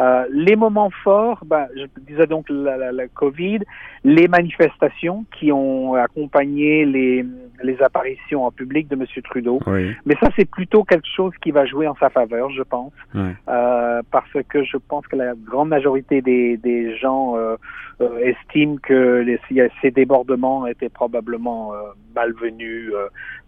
Euh, 0.00 0.24
les 0.30 0.56
moments 0.56 0.90
forts, 1.04 1.40
ben, 1.44 1.66
je 1.76 1.84
disais 2.02 2.26
donc 2.26 2.46
la, 2.48 2.90
la, 2.90 3.08
Covid, 3.08 3.60
les 4.02 4.28
manifestations 4.28 5.26
qui 5.38 5.52
ont 5.52 5.94
accompagné 5.94 6.86
les, 6.86 7.24
les 7.62 7.82
apparitions 7.82 8.44
en 8.44 8.50
public 8.50 8.88
de 8.88 8.94
M. 8.94 9.04
Trudeau. 9.24 9.60
Mais 10.06 10.14
ça, 10.22 10.28
c'est 10.36 10.48
plutôt 10.48 10.84
quelque 10.84 11.08
chose 11.14 11.32
qui 11.42 11.50
va 11.50 11.66
jouer 11.66 11.86
en 11.86 11.94
sa 11.96 12.08
faveur, 12.08 12.50
je 12.50 12.62
pense, 12.62 12.92
euh, 13.14 14.02
parce 14.10 14.32
que 14.48 14.64
je 14.64 14.78
pense 14.78 15.06
que 15.06 15.16
la 15.16 15.34
grande 15.34 15.68
majorité 15.68 16.22
des, 16.22 16.56
des 16.56 16.96
gens 16.96 17.36
euh, 17.36 17.56
euh 18.00 18.18
estiment 18.20 18.76
que 18.82 19.20
les, 19.20 19.38
ces 19.82 19.90
débordements 19.90 20.66
étaient 20.66 20.88
probablement 20.88 21.72
malvenus, 22.14 22.92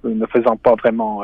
ne 0.04 0.26
faisant 0.26 0.56
pas 0.56 0.74
vraiment 0.74 1.22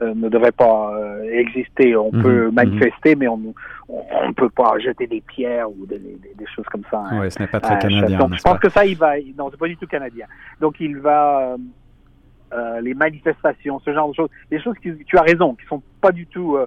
ne 0.00 0.28
devrait 0.28 0.52
pas 0.52 0.92
euh, 0.94 1.22
exister. 1.30 1.96
On 1.96 2.12
mhm, 2.12 2.22
peut 2.22 2.46
mhm. 2.46 2.54
manifester, 2.54 3.16
mais 3.16 3.28
on 3.28 3.38
ne 3.38 4.32
peut 4.34 4.50
pas 4.50 4.78
jeter 4.78 5.06
des 5.06 5.20
pierres 5.20 5.70
ou 5.70 5.86
des, 5.86 5.98
des, 5.98 6.34
des 6.36 6.46
choses 6.54 6.66
comme 6.66 6.84
ça. 6.90 7.04
Hein. 7.10 7.20
Oui, 7.20 7.30
ce 7.30 7.40
n'est 7.40 7.48
pas 7.48 7.60
très 7.60 7.78
canadien. 7.78 8.18
Donc, 8.18 8.34
je 8.34 8.42
pense 8.42 8.58
que 8.58 8.70
ça, 8.70 8.84
il 8.84 8.96
va. 8.96 9.16
Non, 9.36 9.48
c'est 9.50 9.58
pas 9.58 9.68
du 9.68 9.76
tout 9.76 9.86
canadien. 9.86 10.26
Donc, 10.60 10.76
il 10.80 10.98
va. 10.98 11.56
Euh, 12.50 12.80
les 12.80 12.94
manifestations, 12.94 13.78
ce 13.80 13.92
genre 13.92 14.08
de 14.08 14.14
choses, 14.14 14.30
des 14.50 14.58
choses 14.58 14.74
qui, 14.78 14.90
tu 15.04 15.18
as 15.18 15.22
raison, 15.22 15.54
qui 15.54 15.66
sont 15.66 15.82
pas 16.00 16.12
du 16.12 16.26
tout 16.26 16.56
euh, 16.56 16.66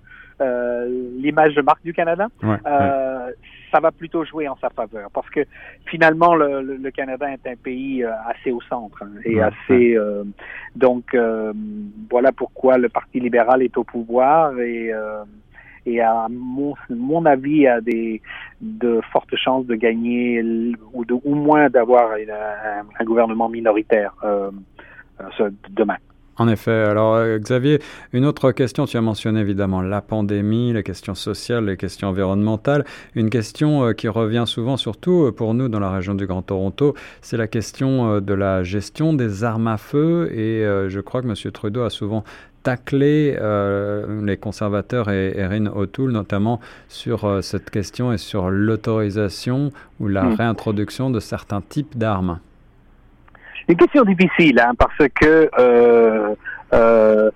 l'image 1.17 1.55
de 1.55 1.61
marque 1.61 1.83
du 1.83 1.93
Canada, 1.93 2.27
euh, 2.43 3.31
ça 3.71 3.79
va 3.79 3.91
plutôt 3.91 4.25
jouer 4.25 4.47
en 4.47 4.57
sa 4.57 4.69
faveur 4.69 5.09
parce 5.13 5.29
que 5.29 5.41
finalement 5.85 6.35
le, 6.35 6.89
Canada 6.91 7.31
est 7.31 7.47
un 7.47 7.55
pays 7.55 8.03
euh, 8.03 8.11
assez 8.27 8.51
au 8.51 8.61
centre 8.61 9.03
hein, 9.03 9.11
et 9.23 9.41
assez 9.41 9.97
donc 10.75 11.15
voilà 12.09 12.31
pourquoi 12.31 12.77
le 12.77 12.89
Parti 12.89 13.19
libéral 13.19 13.61
est 13.63 13.77
au 13.77 13.83
pouvoir 13.83 14.59
et 14.59 14.91
et 15.87 15.99
à 15.99 16.27
mon, 16.29 16.75
mon 16.89 17.25
avis 17.25 17.65
a 17.65 17.81
des 17.81 18.21
de 18.61 19.01
fortes 19.11 19.35
chances 19.35 19.65
de 19.65 19.75
gagner 19.75 20.43
ou 20.93 21.05
de 21.05 21.15
ou 21.23 21.33
moins 21.33 21.69
d'avoir 21.69 22.11
un, 22.11 22.85
un, 22.99 23.03
gouvernement 23.03 23.49
minoritaire 23.49 24.13
demain. 25.69 25.97
En 26.41 26.47
effet. 26.47 26.71
Alors, 26.71 27.13
euh, 27.17 27.37
Xavier, 27.37 27.79
une 28.13 28.25
autre 28.25 28.51
question, 28.51 28.87
tu 28.87 28.97
as 28.97 29.01
mentionné 29.01 29.41
évidemment 29.41 29.83
la 29.83 30.01
pandémie, 30.01 30.73
les 30.73 30.81
questions 30.81 31.13
sociales, 31.13 31.65
les 31.65 31.77
questions 31.77 32.07
environnementales. 32.07 32.83
Une 33.13 33.29
question 33.29 33.85
euh, 33.85 33.93
qui 33.93 34.07
revient 34.07 34.45
souvent, 34.47 34.75
surtout 34.75 35.25
euh, 35.25 35.31
pour 35.31 35.53
nous 35.53 35.69
dans 35.69 35.79
la 35.79 35.91
région 35.91 36.15
du 36.15 36.25
Grand 36.25 36.41
Toronto, 36.41 36.95
c'est 37.21 37.37
la 37.37 37.45
question 37.45 38.19
de 38.19 38.33
la 38.33 38.63
gestion 38.63 39.13
des 39.13 39.43
armes 39.43 39.67
à 39.67 39.77
feu. 39.77 40.31
Et 40.33 40.65
je 40.89 40.99
crois 40.99 41.21
que 41.21 41.27
M. 41.27 41.51
Trudeau 41.51 41.83
a 41.83 41.91
souvent 41.91 42.23
taclé 42.63 43.37
les 44.23 44.37
conservateurs 44.37 45.09
et 45.09 45.37
Erin 45.37 45.67
O'Toole 45.67 46.11
notamment 46.11 46.59
sur 46.87 47.43
cette 47.43 47.69
question 47.69 48.11
et 48.11 48.17
sur 48.17 48.49
l'autorisation 48.49 49.71
ou 49.99 50.07
la 50.07 50.23
hmm. 50.23 50.33
réintroduction 50.33 51.11
de 51.11 51.19
certains 51.19 51.61
types 51.61 51.97
d'armes. 51.97 52.39
Une 53.67 53.77
question 53.77 54.03
difficile, 54.03 54.59
hein, 54.59 54.73
parce 54.77 55.07
que 55.19 55.49
euh, 55.59 56.35
euh, 56.73 57.29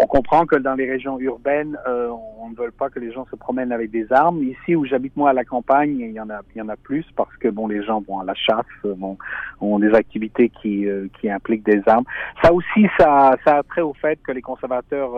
on 0.00 0.06
comprend 0.06 0.46
que 0.46 0.54
dans 0.54 0.74
les 0.74 0.88
régions 0.88 1.18
urbaines, 1.18 1.76
euh, 1.88 2.08
on 2.38 2.50
ne 2.50 2.54
veut 2.54 2.70
pas 2.70 2.88
que 2.88 3.00
les 3.00 3.10
gens 3.10 3.26
se 3.28 3.34
promènent 3.34 3.72
avec 3.72 3.90
des 3.90 4.12
armes. 4.12 4.40
Ici 4.44 4.76
où 4.76 4.84
j'habite 4.84 5.16
moi 5.16 5.30
à 5.30 5.32
la 5.32 5.44
campagne, 5.44 5.98
il 5.98 6.12
y 6.12 6.20
en 6.20 6.30
a, 6.30 6.40
il 6.54 6.58
y 6.58 6.62
en 6.62 6.68
a 6.68 6.76
plus 6.76 7.04
parce 7.16 7.36
que 7.38 7.48
bon, 7.48 7.66
les 7.66 7.82
gens 7.82 8.00
vont 8.06 8.20
à 8.20 8.24
la 8.24 8.34
chasse, 8.34 8.64
vont, 8.84 9.18
ont 9.60 9.80
des 9.80 9.92
activités 9.92 10.50
qui, 10.50 10.86
qui 11.18 11.28
impliquent 11.28 11.64
des 11.64 11.82
armes. 11.86 12.04
Ça 12.44 12.52
aussi, 12.52 12.86
ça, 12.96 13.36
ça 13.44 13.56
a 13.56 13.62
trait 13.64 13.80
au 13.80 13.94
fait 13.94 14.20
que 14.24 14.30
les 14.30 14.42
conservateurs 14.42 15.10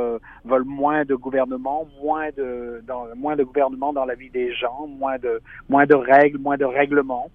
veulent 0.47 0.64
moins 0.64 1.05
de 1.05 1.14
gouvernement, 1.14 1.87
moins 2.03 2.31
de, 2.35 2.83
dans, 2.87 3.05
moins 3.17 3.37
de 3.37 3.45
gouvernement 3.45 3.93
dans 3.93 4.07
la 4.07 4.14
vie 4.14 4.31
des 4.31 4.55
gens, 4.55 4.87
moins 4.87 5.19
de, 5.19 5.43
moins 5.69 5.85
de 5.85 5.95
règles, 5.95 6.38
moins 6.38 6.57
de 6.57 6.64
règlements. 6.64 7.29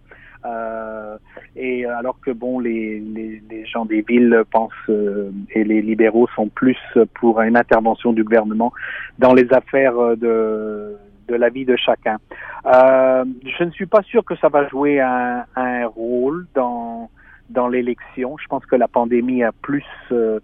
Euh, 0.46 1.18
et 1.56 1.86
alors 1.86 2.18
que 2.22 2.32
bon, 2.32 2.60
les, 2.60 3.00
les, 3.00 3.42
les, 3.50 3.66
gens 3.66 3.86
des 3.86 4.02
villes 4.02 4.44
pensent 4.52 4.72
euh, 4.90 5.32
et 5.52 5.64
les 5.66 5.82
libéraux 5.82 6.30
sont 6.36 6.48
plus 6.48 6.78
pour 7.16 7.42
une 7.42 7.58
intervention 7.58 8.14
du 8.14 8.24
gouvernement 8.24 8.72
dans 9.18 9.34
les 9.34 9.52
affaires 9.52 10.16
de 10.16 10.96
de 11.30 11.36
la 11.36 11.50
vie 11.50 11.66
de 11.66 11.76
chacun. 11.78 12.18
Euh, 12.66 13.24
je 13.46 13.64
ne 13.64 13.72
suis 13.72 13.86
pas 13.86 14.02
sûr 14.04 14.26
que 14.26 14.36
ça 14.38 14.50
va 14.50 14.68
jouer 14.68 15.00
un, 15.00 15.46
un 15.56 15.88
rôle 15.88 16.48
dans 16.56 17.10
dans 17.50 17.68
l'élection. 17.68 18.36
Je 18.42 18.48
pense 18.48 18.66
que 18.66 18.76
la 18.76 18.88
pandémie 18.88 19.44
a 19.44 19.52
plus 19.52 19.86
euh, 20.12 20.40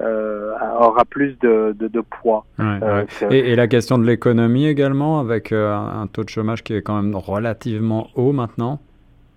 euh 0.00 0.52
aura 0.80 1.04
plus 1.04 1.36
de, 1.40 1.74
de, 1.78 1.88
de 1.88 2.00
poids. 2.00 2.46
Euh, 2.60 3.04
et, 3.30 3.52
et, 3.52 3.56
la 3.56 3.66
question 3.66 3.98
de 3.98 4.04
l'économie 4.04 4.66
également, 4.66 5.18
avec 5.20 5.52
un 5.52 6.08
taux 6.12 6.24
de 6.24 6.28
chômage 6.28 6.62
qui 6.62 6.74
est 6.74 6.82
quand 6.82 7.00
même 7.00 7.16
relativement 7.16 8.08
haut 8.14 8.32
maintenant. 8.32 8.80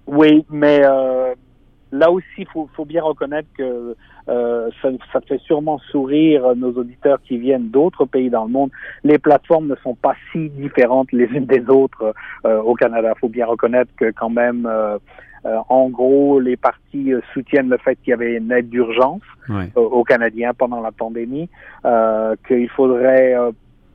Oui, 0.07 0.45
mais 0.49 0.81
euh, 0.83 1.33
là 1.91 2.11
aussi, 2.11 2.25
il 2.37 2.47
faut, 2.47 2.69
faut, 2.75 2.85
bien 2.85 3.03
reconnaître 3.03 3.47
que 3.57 3.95
euh, 4.29 4.69
ça, 4.81 4.89
ça, 5.11 5.21
fait 5.21 5.39
sûrement 5.39 5.79
sourire 5.91 6.55
nos 6.55 6.71
auditeurs 6.73 7.21
qui 7.21 7.37
viennent 7.37 7.69
d'autres 7.69 8.05
pays 8.05 8.29
dans 8.29 8.45
le 8.45 8.51
monde. 8.51 8.71
Les 9.03 9.17
plateformes 9.17 9.67
ne 9.67 9.75
sont 9.77 9.95
pas 9.95 10.15
si 10.31 10.49
différentes 10.49 11.11
les 11.11 11.25
unes 11.25 11.45
des 11.45 11.67
autres 11.69 12.13
euh, 12.45 12.61
au 12.61 12.75
Canada. 12.75 13.13
Il 13.15 13.19
faut 13.19 13.29
bien 13.29 13.45
reconnaître 13.45 13.91
que 13.97 14.11
quand 14.11 14.29
même, 14.29 14.65
euh, 14.65 14.97
euh, 15.45 15.57
en 15.69 15.89
gros, 15.89 16.39
les 16.39 16.55
partis 16.55 17.13
soutiennent 17.33 17.69
le 17.69 17.77
fait 17.77 17.95
qu'il 17.97 18.11
y 18.11 18.13
avait 18.13 18.35
une 18.35 18.51
aide 18.51 18.69
d'urgence 18.69 19.21
aux 19.75 20.03
Canadiens 20.05 20.53
pendant 20.53 20.79
la 20.79 20.91
pandémie, 20.91 21.49
qu'il 22.47 22.69
faudrait 22.69 23.35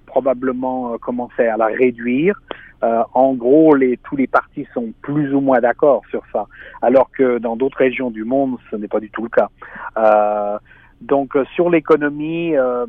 probablement 0.06 0.98
commencer 0.98 1.46
à 1.46 1.56
la 1.56 1.66
réduire. 1.66 2.38
Euh, 2.84 3.02
en 3.14 3.34
gros, 3.34 3.74
les, 3.74 3.96
tous 3.98 4.16
les 4.16 4.26
partis 4.26 4.66
sont 4.74 4.92
plus 5.02 5.34
ou 5.34 5.40
moins 5.40 5.60
d'accord 5.60 6.02
sur 6.10 6.22
ça, 6.32 6.46
alors 6.82 7.10
que 7.10 7.38
dans 7.38 7.56
d'autres 7.56 7.78
régions 7.78 8.10
du 8.10 8.24
monde, 8.24 8.58
ce 8.70 8.76
n'est 8.76 8.88
pas 8.88 9.00
du 9.00 9.10
tout 9.10 9.22
le 9.22 9.30
cas. 9.30 9.48
Euh, 9.96 10.58
donc, 11.00 11.36
euh, 11.36 11.44
sur 11.54 11.70
l'économie, 11.70 12.56
euh, 12.56 12.86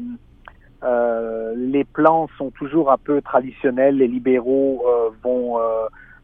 euh, 0.83 1.53
les 1.55 1.83
plans 1.83 2.27
sont 2.37 2.51
toujours 2.51 2.91
un 2.91 2.97
peu 2.97 3.21
traditionnels. 3.21 3.97
Les 3.97 4.07
libéraux 4.07 4.83
vont 5.23 5.57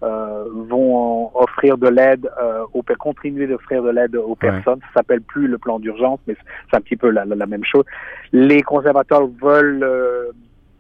vont 0.01 1.32
offrir 1.34 1.77
de 1.77 1.88
l'aide, 1.88 2.29
euh, 2.41 2.65
continuer 3.00 3.48
d'offrir 3.48 3.82
de 3.82 3.89
l'aide 3.89 4.17
aux 4.17 4.36
personnes. 4.36 4.82
Ça 4.82 5.00
s'appelle 5.00 5.22
plus 5.22 5.48
le 5.48 5.58
plan 5.58 5.79
d'urgence, 5.79 6.20
mais 6.27 6.36
c'est 6.70 6.75
un 6.75 6.82
petit 6.82 6.98
peu 6.98 7.10
la, 7.10 7.24
la, 7.24 7.46
même 7.46 7.63
chose. 7.63 7.86
Les 8.34 8.62
conservateurs 8.63 9.27
veulent 9.41 9.88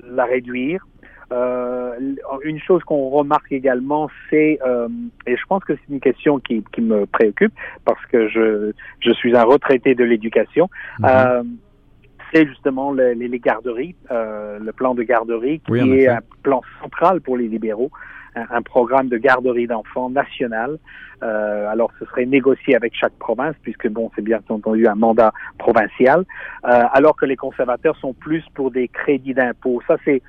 la 0.03 0.25
réduire. 0.25 0.85
Euh, 1.31 1.97
une 2.43 2.59
chose 2.59 2.83
qu'on 2.83 3.09
remarque 3.09 3.51
également, 3.51 4.09
c'est, 4.29 4.59
euh, 4.65 4.87
et 5.25 5.35
je 5.35 5.45
pense 5.47 5.63
que 5.63 5.73
c'est 5.73 5.93
une 5.93 5.99
question 5.99 6.39
qui, 6.39 6.63
qui, 6.73 6.81
me 6.81 7.05
préoccupe 7.05 7.53
parce 7.85 8.03
que 8.07 8.27
je, 8.27 8.71
je 8.99 9.11
suis 9.11 9.35
un 9.35 9.43
retraité 9.43 9.95
de 9.95 10.03
l'éducation, 10.03 10.69
c'est 12.33 12.47
justement 12.47 12.91
les, 12.91 13.13
les, 13.15 13.39
garderies, 13.39 13.95
euh, 14.11 14.57
le 14.59 14.71
plan 14.71 14.95
de 14.95 15.03
garderie 15.03 15.59
qui 15.59 15.77
est 15.77 16.07
un 16.07 16.21
plan 16.41 16.61
central 16.81 17.21
pour 17.21 17.37
les 17.37 17.47
libéraux, 17.47 17.91
un, 18.35 18.45
un 18.49 18.61
programme 18.61 19.07
de 19.07 19.17
garderie 19.17 19.67
d'enfants 19.67 20.09
national. 20.09 20.79
Euh, 21.21 21.71
alors, 21.71 21.91
ce 21.99 22.05
serait 22.05 22.25
négocié 22.25 22.75
avec 22.75 22.93
chaque 22.95 23.13
province, 23.13 23.55
puisque 23.61 23.87
bon, 23.87 24.11
c'est 24.15 24.23
bien 24.23 24.39
entendu 24.49 24.87
un 24.87 24.95
mandat 24.95 25.31
provincial, 25.57 26.25
euh, 26.65 26.83
alors 26.91 27.15
que 27.15 27.25
les 27.25 27.37
conservateurs 27.37 27.95
sont 27.97 28.13
plus 28.13 28.43
pour 28.55 28.71
des 28.71 28.87
crédits 28.87 29.33
d'impôt. 29.33 29.81
Ça, 29.87 29.97
c'est 30.03 30.21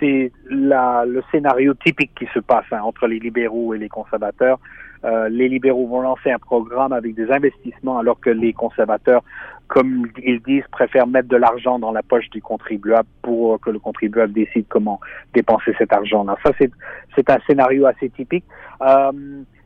c'est 0.00 0.32
le 0.48 1.22
scénario 1.30 1.74
typique 1.74 2.12
qui 2.18 2.26
se 2.34 2.38
passe 2.38 2.66
hein, 2.72 2.80
entre 2.82 3.06
les 3.06 3.18
libéraux 3.18 3.74
et 3.74 3.78
les 3.78 3.88
conservateurs. 3.88 4.58
Euh, 5.04 5.28
les 5.28 5.48
libéraux 5.48 5.86
vont 5.86 6.00
lancer 6.00 6.30
un 6.30 6.38
programme 6.38 6.92
avec 6.92 7.14
des 7.14 7.30
investissements 7.30 7.98
alors 7.98 8.18
que 8.20 8.30
les 8.30 8.52
conservateurs, 8.52 9.22
comme 9.68 10.08
ils 10.24 10.40
disent, 10.42 10.66
préfèrent 10.72 11.06
mettre 11.06 11.28
de 11.28 11.36
l'argent 11.36 11.78
dans 11.78 11.92
la 11.92 12.02
poche 12.02 12.28
du 12.30 12.42
contribuable 12.42 13.08
pour 13.22 13.60
que 13.60 13.70
le 13.70 13.78
contribuable 13.78 14.32
décide 14.32 14.66
comment 14.68 15.00
dépenser 15.34 15.74
cet 15.78 15.92
argent-là. 15.92 16.36
Ça, 16.42 16.50
c'est 16.58 17.30
un 17.30 17.38
scénario 17.46 17.86
assez 17.86 18.10
typique. 18.10 18.44
Euh, 18.82 19.12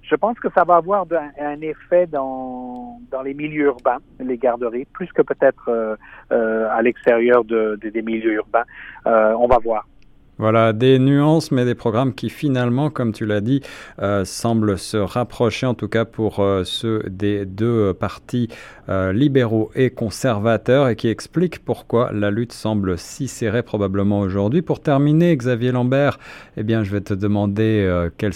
je 0.03 0.17
pense 0.17 0.39
que 0.39 0.49
ça 0.55 0.65
va 0.65 0.77
avoir 0.77 1.07
un, 1.41 1.61
effet 1.63 2.07
dans, 2.07 2.99
les 3.25 3.33
milieux 3.33 3.67
urbains, 3.67 3.99
les 4.21 4.37
garderies, 4.37 4.85
plus 4.93 5.11
que 5.13 5.23
peut-être 5.23 5.71
euh, 6.31 6.69
à 6.71 6.83
l'extérieur 6.83 7.45
de, 7.45 7.79
des 7.83 8.03
milieux 8.03 8.35
urbains. 8.35 8.65
on 9.07 9.47
va 9.47 9.59
voir. 9.59 9.87
Voilà, 10.43 10.73
des 10.73 10.99
nuances, 10.99 11.53
mais 11.53 11.65
des 11.65 11.77
programmes 11.77 12.13
qui 12.13 12.29
finalement, 12.29 12.91
comme 12.91 13.13
tu 13.13 13.27
l'as 13.27 13.41
dit, 13.41 13.61
euh, 14.01 14.25
semblent 14.25 14.77
se 14.77 14.97
rapprocher, 14.97 15.67
en 15.67 15.75
tout 15.75 15.87
cas 15.87 16.05
pour 16.05 16.41
euh, 16.41 16.65
ceux 16.65 17.05
des 17.09 17.47
deux 17.47 17.95
partis 17.95 18.49
euh, 18.89 19.13
libéraux 19.13 19.71
et 19.77 19.91
conservateurs, 19.91 20.89
et 20.89 20.97
qui 20.97 21.07
expliquent 21.07 21.65
pourquoi 21.65 22.11
la 22.11 22.33
lutte 22.33 22.53
semble 22.53 22.99
si 22.99 23.29
serrée 23.29 23.63
probablement 23.63 24.19
aujourd'hui. 24.19 24.63
Pour 24.63 24.81
terminer, 24.81 25.37
Xavier 25.37 25.71
Lambert, 25.71 26.19
eh 26.57 26.65
bien, 26.65 26.83
je 26.83 26.91
vais 26.91 27.03
te 27.03 27.15
demander 27.15 28.09
quel 28.19 28.33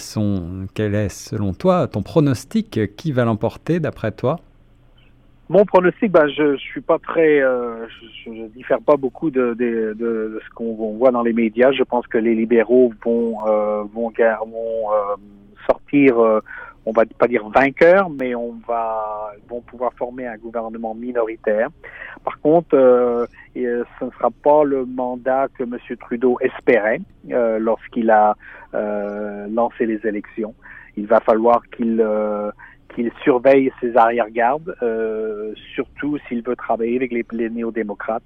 est 0.95 1.09
selon 1.09 1.53
toi 1.53 1.89
ton 1.89 2.03
pronostic, 2.03 2.95
qui 2.95 3.11
va 3.11 3.25
l'emporter 3.25 3.81
d'après 3.81 4.13
toi? 4.13 4.39
Mon 5.49 5.63
pronostic, 5.63 6.11
ben, 6.11 6.27
je, 6.27 6.55
je 6.57 6.61
suis 6.61 6.81
pas 6.81 6.99
très, 6.99 7.41
euh, 7.41 7.87
je, 8.25 8.47
diffère 8.47 8.81
pas 8.81 8.97
beaucoup 8.97 9.31
de, 9.31 9.53
de, 9.53 9.93
de, 9.97 10.41
ce 10.45 10.53
qu'on 10.53 10.73
voit 10.97 11.11
dans 11.11 11.23
les 11.23 11.33
médias. 11.33 11.71
Je 11.71 11.83
pense 11.83 12.05
que 12.07 12.17
les 12.17 12.35
libéraux 12.35 12.91
vont 13.05 13.37
euh, 13.47 13.83
vont, 13.93 14.11
vont 14.11 14.91
euh, 14.91 15.15
sortir, 15.65 16.19
euh, 16.19 16.41
on 16.85 16.91
va 16.91 17.03
pas 17.17 17.27
dire 17.27 17.47
vainqueurs, 17.47 18.09
mais 18.09 18.35
on 18.35 18.55
va 18.67 19.31
vont 19.47 19.61
pouvoir 19.61 19.93
former 19.93 20.27
un 20.27 20.35
gouvernement 20.35 20.93
minoritaire. 20.93 21.69
Par 22.25 22.39
contre, 22.41 22.75
euh, 22.75 23.25
ce 23.55 24.05
ne 24.05 24.11
sera 24.11 24.29
pas 24.43 24.65
le 24.65 24.85
mandat 24.85 25.47
que 25.57 25.63
M. 25.63 25.77
Trudeau 26.01 26.37
espérait 26.41 26.99
lorsqu'il 27.29 28.09
a 28.11 28.35
lancé 28.73 29.85
les 29.85 30.05
élections. 30.05 30.53
Il 30.97 31.07
va 31.07 31.21
falloir 31.21 31.61
qu'il 31.69 32.01
qu'il 32.97 33.11
surveille 33.23 33.71
ses 33.79 33.95
arrière-gardes, 33.95 34.75
euh, 34.81 35.53
surtout 35.75 36.17
s'il 36.27 36.41
veut 36.41 36.55
travailler 36.55 36.95
avec 36.95 37.11
les, 37.11 37.23
les 37.31 37.49
néo-démocrates, 37.51 38.23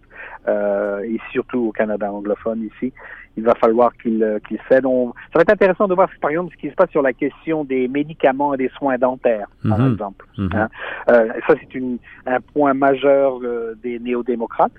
euh, 0.48 1.02
et 1.02 1.20
surtout 1.34 1.60
au 1.68 1.72
Canada 1.74 2.10
anglophone 2.10 2.70
ici. 2.74 2.94
Il 3.36 3.44
va 3.44 3.54
falloir 3.56 3.92
qu'il 3.98 4.24
euh, 4.24 4.40
qu'il 4.48 4.58
cède. 4.70 4.84
ça 4.84 5.36
va 5.36 5.42
être 5.42 5.52
intéressant 5.52 5.88
de 5.90 5.94
voir, 5.94 6.10
par 6.22 6.32
exemple, 6.32 6.54
ce 6.54 6.62
qui 6.62 6.70
se 6.70 6.76
passe 6.76 6.90
sur 6.90 7.02
la 7.02 7.12
question 7.12 7.66
des 7.66 7.90
médicaments 7.90 8.54
et 8.54 8.58
des 8.58 8.70
soins 8.70 8.98
dentaires, 8.98 9.48
par 9.68 9.80
mhm. 9.80 9.92
exemple. 9.92 10.26
Mhm. 10.38 10.50
Hein. 10.54 10.70
Euh, 11.10 11.28
ça, 11.48 11.56
c'est 11.60 11.82
un 12.26 12.40
point 12.54 12.74
majeur 12.74 13.40
euh, 13.44 13.76
des 13.84 14.00
néo-démocrates. 14.00 14.72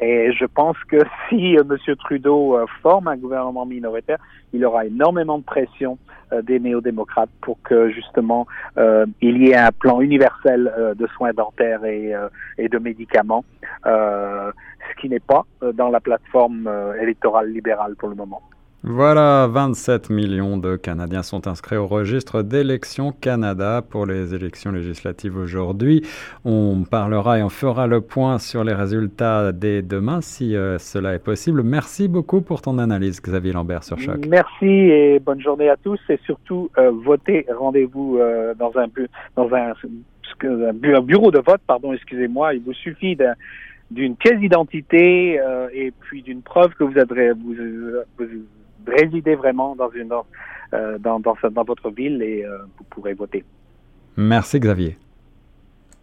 Et 0.00 0.32
je 0.32 0.44
pense 0.44 0.76
que 0.88 0.98
si 1.28 1.56
euh, 1.56 1.62
M. 1.62 1.96
Trudeau 1.96 2.56
euh, 2.56 2.66
forme 2.82 3.08
un 3.08 3.16
gouvernement 3.16 3.66
minoritaire, 3.66 4.18
il 4.52 4.64
aura 4.64 4.86
énormément 4.86 5.38
de 5.38 5.44
pression 5.44 5.98
euh, 6.32 6.42
des 6.42 6.58
néo-démocrates 6.58 7.30
pour 7.40 7.60
que 7.62 7.90
justement 7.90 8.46
il 9.20 9.42
y 9.42 9.50
ait 9.50 9.56
un 9.56 9.70
plan 9.70 10.00
universel 10.00 10.94
de 10.96 11.06
soins 11.08 11.32
dentaires 11.32 11.84
et, 11.84 12.12
et 12.58 12.68
de 12.68 12.78
médicaments, 12.78 13.44
ce 13.84 15.00
qui 15.00 15.08
n'est 15.08 15.20
pas 15.20 15.44
dans 15.74 15.90
la 15.90 16.00
plateforme 16.00 16.68
électorale 17.00 17.50
libérale 17.50 17.94
pour 17.96 18.08
le 18.08 18.16
moment. 18.16 18.42
Voilà, 18.86 19.46
27 19.46 20.10
millions 20.10 20.58
de 20.58 20.76
Canadiens 20.76 21.22
sont 21.22 21.48
inscrits 21.48 21.78
au 21.78 21.86
registre 21.86 22.42
d'élections 22.42 23.12
Canada 23.12 23.80
pour 23.80 24.04
les 24.04 24.34
élections 24.34 24.72
législatives 24.72 25.38
aujourd'hui. 25.38 26.02
On 26.44 26.84
parlera 26.84 27.38
et 27.38 27.42
on 27.42 27.48
fera 27.48 27.86
le 27.86 28.02
point 28.02 28.38
sur 28.38 28.62
les 28.62 28.74
résultats 28.74 29.52
dès 29.52 29.80
demain 29.80 30.20
si 30.20 30.54
euh, 30.54 30.76
cela 30.76 31.14
est 31.14 31.18
possible. 31.18 31.62
Merci 31.62 32.08
beaucoup 32.08 32.42
pour 32.42 32.60
ton 32.60 32.76
analyse, 32.76 33.22
Xavier 33.22 33.52
Lambert 33.52 33.84
sur 33.84 33.98
Choc. 33.98 34.26
Merci 34.28 34.66
et 34.66 35.18
bonne 35.18 35.40
journée 35.40 35.70
à 35.70 35.78
tous 35.78 36.00
et 36.10 36.18
surtout 36.26 36.70
euh, 36.76 36.90
votez. 36.90 37.46
Rendez-vous 37.58 38.18
euh, 38.18 38.52
dans 38.52 38.72
un 38.76 38.86
bureau 41.00 41.30
de 41.30 41.38
vote, 41.38 41.62
pardon, 41.66 41.94
excusez-moi. 41.94 42.52
Il 42.52 42.60
vous 42.60 42.74
suffit 42.74 43.16
d'une 43.90 44.14
pièce 44.14 44.38
d'identité 44.38 45.40
et 45.72 45.90
puis 46.00 46.20
d'une 46.20 46.42
preuve 46.42 46.74
que 46.74 46.84
vous, 46.84 46.92
vous 48.18 48.26
résidez 48.86 49.34
vraiment 49.34 49.74
dans, 49.76 49.90
une, 49.90 50.12
euh, 50.72 50.98
dans, 50.98 51.20
dans, 51.20 51.36
dans 51.50 51.64
votre 51.64 51.90
ville 51.90 52.22
et 52.22 52.44
euh, 52.44 52.58
vous 52.78 52.84
pourrez 52.90 53.14
voter. 53.14 53.44
Merci 54.16 54.60
Xavier. 54.60 54.96